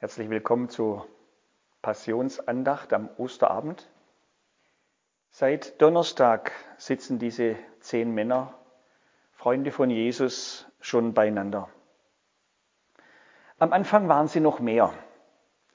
Herzlich 0.00 0.30
willkommen 0.30 0.68
zur 0.68 1.08
Passionsandacht 1.82 2.92
am 2.92 3.08
Osterabend. 3.16 3.90
Seit 5.28 5.82
Donnerstag 5.82 6.52
sitzen 6.76 7.18
diese 7.18 7.56
zehn 7.80 8.14
Männer, 8.14 8.54
Freunde 9.32 9.72
von 9.72 9.90
Jesus, 9.90 10.70
schon 10.78 11.14
beieinander. 11.14 11.68
Am 13.58 13.72
Anfang 13.72 14.08
waren 14.08 14.28
sie 14.28 14.38
noch 14.38 14.60
mehr, 14.60 14.94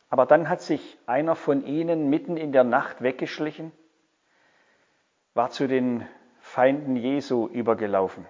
aber 0.07 0.25
dann 0.25 0.47
hat 0.47 0.61
sich 0.61 0.97
einer 1.05 1.35
von 1.35 1.65
ihnen 1.65 2.09
mitten 2.09 2.37
in 2.37 2.53
der 2.53 2.63
Nacht 2.63 3.01
weggeschlichen, 3.01 3.73
war 5.33 5.49
zu 5.49 5.67
den 5.67 6.07
Feinden 6.39 6.95
Jesu 6.95 7.47
übergelaufen. 7.47 8.25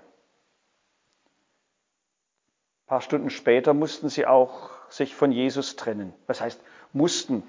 Paar 2.94 3.02
Stunden 3.02 3.32
später 3.32 3.74
mussten 3.74 4.08
sie 4.08 4.28
auch 4.28 4.70
sich 4.88 5.16
von 5.16 5.32
Jesus 5.32 5.78
trennen. 5.78 6.14
Was 6.28 6.42
heißt 6.42 6.64
mussten? 6.92 7.42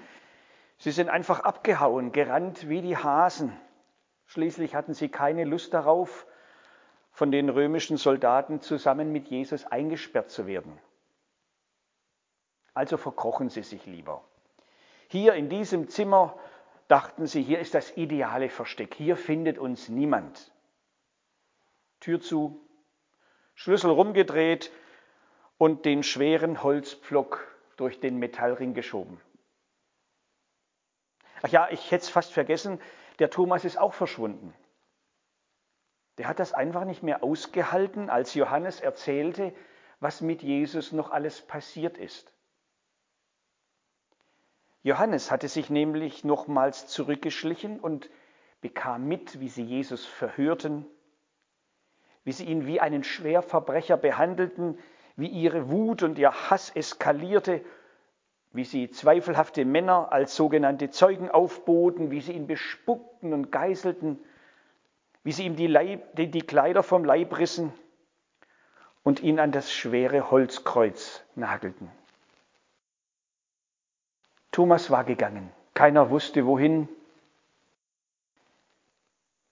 Sie 0.79 0.89
sind 0.89 1.07
einfach 1.07 1.41
abgehauen, 1.41 2.11
gerannt 2.11 2.67
wie 2.67 2.81
die 2.81 2.97
Hasen. 2.97 3.55
Schließlich 4.25 4.73
hatten 4.73 4.95
sie 4.95 5.07
keine 5.07 5.43
Lust 5.43 5.75
darauf, 5.75 6.25
von 7.11 7.29
den 7.29 7.49
römischen 7.49 7.97
Soldaten 7.97 8.59
zusammen 8.59 9.11
mit 9.11 9.27
Jesus 9.27 9.65
eingesperrt 9.67 10.31
zu 10.31 10.47
werden. 10.47 10.79
Also 12.73 12.97
verkrochen 12.97 13.49
sie 13.49 13.61
sich 13.61 13.85
lieber. 13.85 14.23
Hier 15.09 15.35
in 15.35 15.47
diesem 15.47 15.89
Zimmer 15.89 16.39
dachten 16.87 17.27
sie, 17.27 17.43
hier 17.43 17.59
ist 17.59 17.75
das 17.75 17.95
ideale 17.95 18.49
Versteck, 18.49 18.95
hier 18.95 19.15
findet 19.15 19.59
uns 19.59 19.89
niemand. 19.89 20.51
Tür 21.99 22.19
zu, 22.19 22.67
Schlüssel 23.53 23.91
rumgedreht, 23.91 24.71
und 25.57 25.85
den 25.85 26.03
schweren 26.03 26.63
Holzpflock 26.63 27.47
durch 27.77 27.99
den 27.99 28.17
Metallring 28.17 28.73
geschoben. 28.73 29.19
Ach 31.41 31.49
ja, 31.49 31.69
ich 31.69 31.91
hätte 31.91 32.03
es 32.03 32.09
fast 32.09 32.33
vergessen, 32.33 32.81
der 33.19 33.29
Thomas 33.29 33.65
ist 33.65 33.77
auch 33.77 33.93
verschwunden. 33.93 34.53
Der 36.17 36.27
hat 36.27 36.39
das 36.39 36.53
einfach 36.53 36.85
nicht 36.85 37.03
mehr 37.03 37.23
ausgehalten, 37.23 38.09
als 38.09 38.33
Johannes 38.33 38.79
erzählte, 38.79 39.53
was 39.99 40.21
mit 40.21 40.41
Jesus 40.43 40.91
noch 40.91 41.11
alles 41.11 41.41
passiert 41.41 41.97
ist. 41.97 42.33
Johannes 44.83 45.31
hatte 45.31 45.47
sich 45.47 45.69
nämlich 45.69 46.23
nochmals 46.23 46.87
zurückgeschlichen 46.87 47.79
und 47.79 48.09
bekam 48.61 49.07
mit, 49.07 49.39
wie 49.39 49.49
sie 49.49 49.63
Jesus 49.63 50.05
verhörten, 50.05 50.85
wie 52.23 52.31
sie 52.31 52.45
ihn 52.45 52.65
wie 52.65 52.79
einen 52.79 53.03
Schwerverbrecher 53.03 53.97
behandelten, 53.97 54.79
wie 55.15 55.27
ihre 55.27 55.69
Wut 55.69 56.03
und 56.03 56.17
ihr 56.17 56.31
Hass 56.49 56.69
eskalierte, 56.75 57.63
wie 58.51 58.63
sie 58.63 58.89
zweifelhafte 58.89 59.65
Männer 59.65 60.11
als 60.11 60.35
sogenannte 60.35 60.89
Zeugen 60.89 61.29
aufboten, 61.29 62.11
wie 62.11 62.21
sie 62.21 62.33
ihn 62.33 62.47
bespuckten 62.47 63.33
und 63.33 63.51
geißelten, 63.51 64.19
wie 65.23 65.31
sie 65.31 65.45
ihm 65.45 65.55
die, 65.55 65.67
Leib, 65.67 66.15
die, 66.15 66.31
die 66.31 66.41
Kleider 66.41 66.83
vom 66.83 67.03
Leib 67.03 67.37
rissen 67.37 67.73
und 69.03 69.21
ihn 69.21 69.39
an 69.39 69.51
das 69.51 69.71
schwere 69.71 70.31
Holzkreuz 70.31 71.23
nagelten. 71.35 71.91
Thomas 74.51 74.89
war 74.89 75.03
gegangen, 75.03 75.51
keiner 75.73 76.09
wusste 76.09 76.45
wohin, 76.45 76.87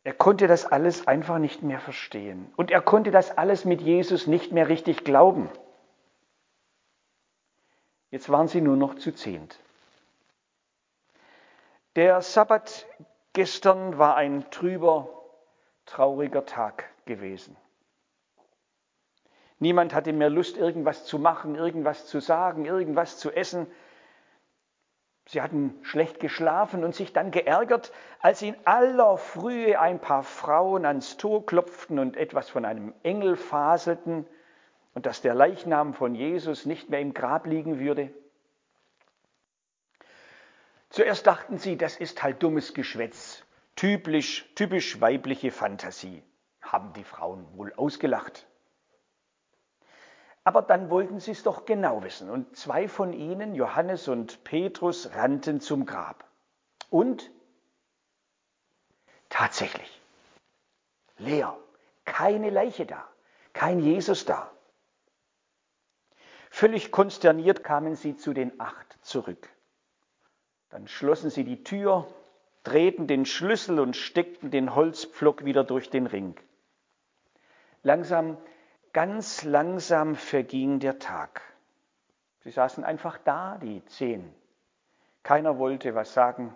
er 0.03 0.13
konnte 0.13 0.47
das 0.47 0.65
alles 0.65 1.07
einfach 1.07 1.37
nicht 1.37 1.63
mehr 1.63 1.79
verstehen. 1.79 2.51
Und 2.57 2.71
er 2.71 2.81
konnte 2.81 3.11
das 3.11 3.37
alles 3.37 3.63
mit 3.63 3.81
Jesus 3.81 4.27
nicht 4.27 4.51
mehr 4.51 4.67
richtig 4.67 5.05
glauben. 5.05 5.49
Jetzt 8.11 8.29
waren 8.29 8.47
sie 8.47 8.61
nur 8.61 8.75
noch 8.75 8.95
zu 8.95 9.13
zehnt. 9.13 9.59
Der 11.95 12.21
Sabbat 12.21 12.85
gestern 13.33 13.97
war 13.97 14.15
ein 14.15 14.49
trüber, 14.51 15.09
trauriger 15.85 16.45
Tag 16.45 16.85
gewesen. 17.05 17.55
Niemand 19.59 19.93
hatte 19.93 20.11
mehr 20.11 20.29
Lust, 20.29 20.57
irgendwas 20.57 21.05
zu 21.05 21.17
machen, 21.17 21.55
irgendwas 21.55 22.07
zu 22.07 22.19
sagen, 22.19 22.65
irgendwas 22.65 23.17
zu 23.17 23.31
essen. 23.31 23.67
Sie 25.33 25.41
hatten 25.41 25.73
schlecht 25.81 26.19
geschlafen 26.19 26.83
und 26.83 26.93
sich 26.93 27.11
dann 27.11 27.31
geärgert, 27.31 27.91
als 28.19 28.43
in 28.43 28.55
aller 28.65 29.17
Frühe 29.17 29.79
ein 29.79 29.99
paar 29.99 30.21
Frauen 30.21 30.85
ans 30.85 31.17
Tor 31.17 31.43
klopften 31.43 31.97
und 31.97 32.15
etwas 32.17 32.51
von 32.51 32.65
einem 32.65 32.93
Engel 33.01 33.35
faselten 33.35 34.27
und 34.93 35.07
dass 35.07 35.23
der 35.23 35.33
Leichnam 35.33 35.95
von 35.95 36.13
Jesus 36.13 36.67
nicht 36.67 36.91
mehr 36.91 36.99
im 36.99 37.15
Grab 37.15 37.47
liegen 37.47 37.79
würde. 37.79 38.13
Zuerst 40.91 41.25
dachten 41.25 41.57
sie, 41.57 41.79
das 41.79 41.97
ist 41.97 42.21
halt 42.21 42.43
dummes 42.43 42.75
Geschwätz, 42.75 43.43
typisch, 43.75 44.47
typisch 44.53 45.01
weibliche 45.01 45.49
Fantasie, 45.49 46.21
haben 46.61 46.93
die 46.93 47.03
Frauen 47.03 47.47
wohl 47.57 47.73
ausgelacht. 47.73 48.45
Aber 50.43 50.61
dann 50.61 50.89
wollten 50.89 51.19
sie 51.19 51.31
es 51.31 51.43
doch 51.43 51.65
genau 51.65 52.03
wissen. 52.03 52.29
Und 52.29 52.55
zwei 52.57 52.87
von 52.87 53.13
ihnen, 53.13 53.55
Johannes 53.55 54.07
und 54.07 54.43
Petrus, 54.43 55.11
rannten 55.13 55.61
zum 55.61 55.85
Grab. 55.85 56.25
Und 56.89 57.31
tatsächlich, 59.29 60.01
leer, 61.17 61.57
keine 62.05 62.49
Leiche 62.49 62.85
da, 62.85 63.07
kein 63.53 63.79
Jesus 63.79 64.25
da. 64.25 64.51
Völlig 66.49 66.91
konsterniert 66.91 67.63
kamen 67.63 67.95
sie 67.95 68.15
zu 68.15 68.33
den 68.33 68.59
acht 68.59 68.97
zurück. 69.01 69.49
Dann 70.69 70.87
schlossen 70.87 71.29
sie 71.29 71.43
die 71.43 71.63
Tür, 71.63 72.07
drehten 72.63 73.07
den 73.07 73.25
Schlüssel 73.25 73.79
und 73.79 73.95
steckten 73.95 74.51
den 74.51 74.75
Holzpflock 74.75 75.45
wieder 75.45 75.63
durch 75.63 75.89
den 75.89 76.05
Ring. 76.05 76.35
Langsam 77.81 78.37
Ganz 78.93 79.43
langsam 79.43 80.15
verging 80.15 80.79
der 80.79 80.99
Tag. 80.99 81.41
Sie 82.41 82.51
saßen 82.51 82.83
einfach 82.83 83.17
da, 83.17 83.57
die 83.57 83.83
zehn. 83.85 84.31
Keiner 85.23 85.57
wollte 85.57 85.95
was 85.95 86.13
sagen, 86.13 86.55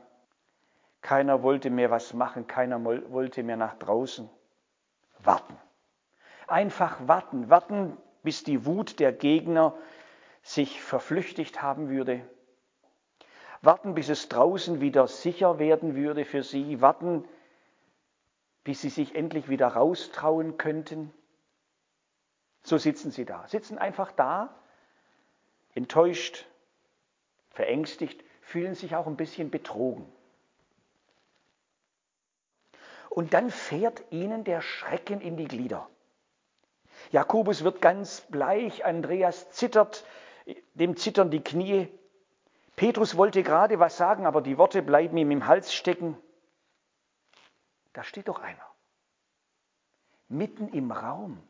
keiner 1.02 1.42
wollte 1.42 1.72
mehr 1.72 1.90
was 1.90 2.14
machen, 2.14 2.46
keiner 2.46 2.84
wollte 2.84 3.42
mehr 3.42 3.58
nach 3.58 3.74
draußen. 3.76 4.30
Warten. 5.24 5.58
Einfach 6.48 7.08
warten, 7.08 7.50
warten, 7.50 7.98
bis 8.22 8.44
die 8.44 8.66
Wut 8.68 9.00
der 9.00 9.14
Gegner 9.14 9.74
sich 10.44 10.82
verflüchtigt 10.82 11.62
haben 11.64 11.90
würde. 11.90 12.22
Warten, 13.62 13.96
bis 13.96 14.10
es 14.10 14.30
draußen 14.30 14.80
wieder 14.80 15.08
sicher 15.08 15.58
werden 15.58 15.96
würde 15.96 16.24
für 16.24 16.44
sie. 16.44 16.82
Warten, 16.82 17.28
bis 18.64 18.82
sie 18.82 18.90
sich 18.90 19.16
endlich 19.16 19.50
wieder 19.50 19.70
raustrauen 19.70 20.58
könnten. 20.58 21.12
So 22.68 22.78
sitzen 22.78 23.12
sie 23.12 23.24
da, 23.24 23.48
sitzen 23.48 23.78
einfach 23.78 24.12
da, 24.12 24.54
enttäuscht, 25.74 26.48
verängstigt, 27.52 28.22
fühlen 28.42 28.76
sich 28.76 28.94
auch 28.94 29.08
ein 29.08 29.16
bisschen 29.16 29.50
betrogen. 29.50 30.06
Und 33.10 33.34
dann 33.34 33.52
fährt 33.52 34.04
ihnen 34.10 34.44
der 34.44 34.60
Schrecken 34.60 35.22
in 35.22 35.38
die 35.38 35.48
Glieder. 35.48 35.88
Jakobus 37.12 37.64
wird 37.64 37.82
ganz 37.82 38.20
bleich, 38.28 38.84
Andreas 38.84 39.50
zittert, 39.52 40.04
dem 40.74 40.98
zittern 40.98 41.32
die 41.32 41.42
Knie. 41.42 41.88
Petrus 42.76 43.16
wollte 43.16 43.44
gerade 43.44 43.80
was 43.80 43.96
sagen, 43.96 44.26
aber 44.26 44.42
die 44.42 44.58
Worte 44.58 44.82
bleiben 44.82 45.16
ihm 45.16 45.32
im 45.32 45.48
Hals 45.48 45.74
stecken. 45.74 46.18
Da 47.94 48.04
steht 48.04 48.28
doch 48.28 48.40
einer. 48.40 48.68
Mitten 50.28 50.68
im 50.68 50.92
Raum. 50.92 51.42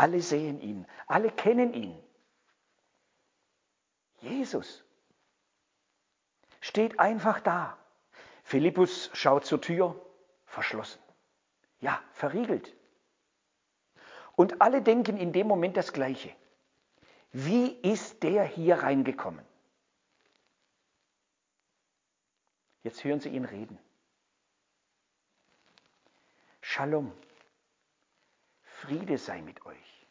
Alle 0.00 0.22
sehen 0.22 0.62
ihn, 0.62 0.86
alle 1.08 1.30
kennen 1.30 1.74
ihn. 1.74 2.02
Jesus 4.22 4.82
steht 6.62 6.98
einfach 6.98 7.40
da. 7.40 7.76
Philippus 8.42 9.10
schaut 9.12 9.44
zur 9.44 9.60
Tür, 9.60 10.00
verschlossen. 10.46 11.02
Ja, 11.80 12.02
verriegelt. 12.14 12.74
Und 14.36 14.62
alle 14.62 14.80
denken 14.80 15.18
in 15.18 15.34
dem 15.34 15.46
Moment 15.46 15.76
das 15.76 15.92
Gleiche. 15.92 16.34
Wie 17.32 17.68
ist 17.82 18.22
der 18.22 18.44
hier 18.44 18.76
reingekommen? 18.76 19.44
Jetzt 22.84 23.04
hören 23.04 23.20
Sie 23.20 23.28
ihn 23.28 23.44
reden. 23.44 23.78
Shalom. 26.62 27.12
Friede 28.80 29.18
sei 29.18 29.42
mit 29.42 29.64
euch. 29.66 30.06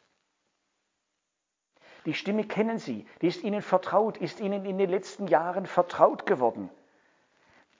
Die 2.06 2.14
Stimme 2.14 2.44
kennen 2.44 2.78
Sie, 2.78 3.06
die 3.20 3.26
ist 3.26 3.42
Ihnen 3.42 3.62
vertraut, 3.62 4.16
ist 4.16 4.40
Ihnen 4.40 4.64
in 4.64 4.78
den 4.78 4.88
letzten 4.88 5.26
Jahren 5.26 5.66
vertraut 5.66 6.24
geworden. 6.24 6.70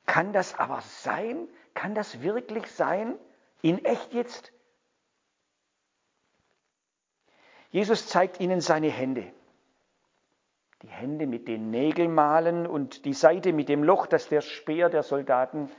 Kann 0.07 0.33
das 0.33 0.59
aber 0.59 0.81
sein? 0.83 1.49
Kann 1.75 1.95
das 1.95 2.23
wirklich 2.23 2.67
sein? 2.71 3.17
In 3.63 3.85
echt 3.85 4.13
jetzt? 4.13 4.53
Jesus 7.71 8.09
zeigt 8.09 8.41
Ihnen 8.41 8.61
seine 8.61 8.91
Hände. 8.91 9.33
die 10.83 10.89
Hände 10.89 11.27
mit 11.27 11.47
den 11.47 11.71
Nägelmalen 11.71 12.67
und 12.67 13.05
die 13.05 13.13
Seite 13.13 13.53
mit 13.53 13.69
dem 13.69 13.85
Loch, 13.85 14.07
das 14.07 14.29
der 14.29 14.41
Speer 14.41 14.89
der 14.89 15.03
Soldaten 15.03 15.71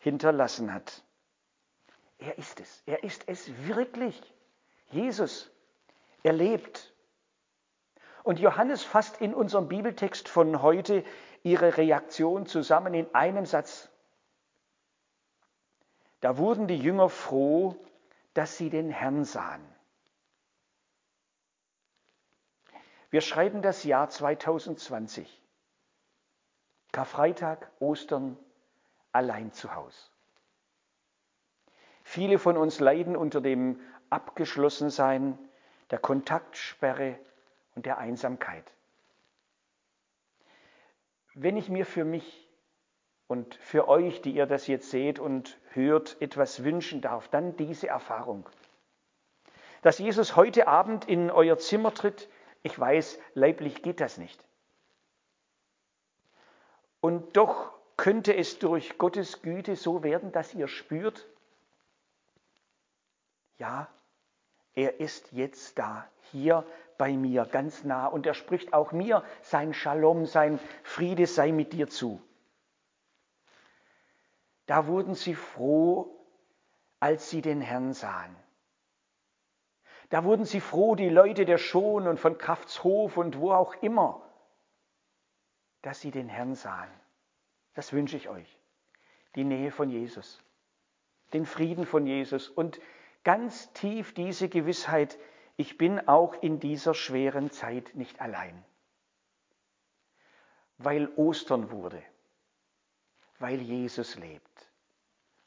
hinterlassen 0.00 0.74
hat. 0.74 1.04
Er 2.18 2.36
ist 2.36 2.60
es. 2.60 2.82
Er 2.84 3.04
ist 3.04 3.28
es 3.28 3.50
wirklich. 3.66 4.20
Jesus. 4.92 5.50
Er 6.22 6.32
lebt. 6.32 6.92
Und 8.22 8.38
Johannes 8.38 8.82
fasst 8.82 9.20
in 9.20 9.34
unserem 9.34 9.68
Bibeltext 9.68 10.28
von 10.28 10.62
heute 10.62 11.04
ihre 11.42 11.76
Reaktion 11.76 12.46
zusammen 12.46 12.94
in 12.94 13.14
einem 13.14 13.46
Satz. 13.46 13.88
Da 16.20 16.36
wurden 16.36 16.68
die 16.68 16.78
Jünger 16.78 17.08
froh, 17.08 17.76
dass 18.34 18.58
sie 18.58 18.68
den 18.68 18.90
Herrn 18.90 19.24
sahen. 19.24 19.66
Wir 23.10 23.22
schreiben 23.22 23.62
das 23.62 23.84
Jahr 23.84 24.08
2020. 24.08 25.42
Karfreitag, 26.92 27.70
Ostern, 27.80 28.36
allein 29.12 29.52
zu 29.52 29.74
Hause. 29.74 29.98
Viele 32.02 32.38
von 32.38 32.56
uns 32.56 32.80
leiden 32.80 33.16
unter 33.16 33.40
dem 33.40 33.80
Abgeschlossensein, 34.10 35.38
der 35.90 35.98
Kontaktsperre 35.98 37.18
und 37.74 37.86
der 37.86 37.98
Einsamkeit. 37.98 38.64
Wenn 41.34 41.56
ich 41.56 41.68
mir 41.68 41.86
für 41.86 42.04
mich 42.04 42.48
und 43.28 43.54
für 43.54 43.88
euch, 43.88 44.20
die 44.22 44.32
ihr 44.32 44.46
das 44.46 44.66
jetzt 44.66 44.90
seht 44.90 45.18
und 45.20 45.56
hört, 45.70 46.20
etwas 46.20 46.64
wünschen 46.64 47.00
darf, 47.00 47.28
dann 47.28 47.56
diese 47.56 47.86
Erfahrung. 47.86 48.48
Dass 49.82 49.98
Jesus 49.98 50.36
heute 50.36 50.66
Abend 50.66 51.08
in 51.08 51.30
euer 51.30 51.56
Zimmer 51.56 51.94
tritt, 51.94 52.28
ich 52.62 52.78
weiß, 52.78 53.18
leiblich 53.34 53.82
geht 53.82 54.00
das 54.00 54.18
nicht. 54.18 54.44
Und 57.00 57.36
doch 57.36 57.72
könnte 57.96 58.34
es 58.34 58.58
durch 58.58 58.98
Gottes 58.98 59.42
Güte 59.42 59.76
so 59.76 60.02
werden, 60.02 60.32
dass 60.32 60.52
ihr 60.54 60.68
spürt, 60.68 61.26
ja, 63.58 63.88
er 64.80 64.98
ist 64.98 65.30
jetzt 65.32 65.78
da, 65.78 66.08
hier 66.32 66.64
bei 66.96 67.12
mir, 67.12 67.44
ganz 67.44 67.84
nah. 67.84 68.06
Und 68.06 68.24
er 68.24 68.32
spricht 68.32 68.72
auch 68.72 68.92
mir 68.92 69.22
sein 69.42 69.74
Shalom, 69.74 70.24
sein 70.24 70.58
Friede 70.82 71.26
sei 71.26 71.52
mit 71.52 71.74
dir 71.74 71.88
zu. 71.88 72.22
Da 74.64 74.86
wurden 74.86 75.14
sie 75.14 75.34
froh, 75.34 76.16
als 76.98 77.28
sie 77.28 77.42
den 77.42 77.60
Herrn 77.60 77.92
sahen. 77.92 78.34
Da 80.08 80.24
wurden 80.24 80.46
sie 80.46 80.60
froh, 80.60 80.94
die 80.94 81.10
Leute 81.10 81.44
der 81.44 81.58
Schon 81.58 82.08
und 82.08 82.18
von 82.18 82.38
Kraftshof 82.38 83.18
und 83.18 83.38
wo 83.38 83.52
auch 83.52 83.74
immer, 83.82 84.22
dass 85.82 86.00
sie 86.00 86.10
den 86.10 86.28
Herrn 86.28 86.54
sahen. 86.54 86.90
Das 87.74 87.92
wünsche 87.92 88.16
ich 88.16 88.30
euch. 88.30 88.58
Die 89.34 89.44
Nähe 89.44 89.70
von 89.70 89.90
Jesus, 89.90 90.42
den 91.34 91.44
Frieden 91.44 91.84
von 91.84 92.06
Jesus 92.06 92.48
und 92.48 92.80
ganz 93.24 93.72
tief 93.72 94.14
diese 94.14 94.48
Gewissheit, 94.48 95.18
ich 95.56 95.76
bin 95.76 96.08
auch 96.08 96.34
in 96.42 96.60
dieser 96.60 96.94
schweren 96.94 97.50
Zeit 97.50 97.94
nicht 97.94 98.20
allein. 98.20 98.64
Weil 100.78 101.08
Ostern 101.16 101.70
wurde, 101.70 102.02
weil 103.38 103.60
Jesus 103.60 104.16
lebt, 104.16 104.70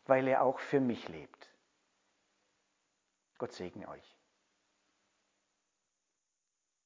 weil 0.06 0.28
er 0.28 0.44
auch 0.44 0.60
für 0.60 0.80
mich 0.80 1.08
lebt. 1.08 1.50
Gott 3.40 3.54
segne 3.54 3.88
euch. 3.88 4.13